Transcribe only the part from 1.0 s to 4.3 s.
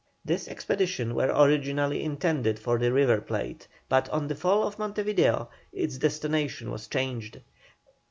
was originally intended for the River Plate, but on